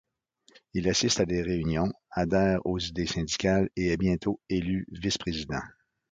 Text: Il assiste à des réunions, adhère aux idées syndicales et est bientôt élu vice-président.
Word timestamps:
Il 0.73 0.89
assiste 0.89 1.19
à 1.19 1.27
des 1.27 1.43
réunions, 1.43 1.93
adhère 2.09 2.65
aux 2.65 2.79
idées 2.79 3.05
syndicales 3.05 3.69
et 3.75 3.89
est 3.91 3.97
bientôt 3.97 4.39
élu 4.49 4.87
vice-président. 4.91 5.61